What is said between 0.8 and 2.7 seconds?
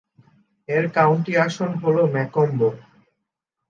County আসন হল Macomb.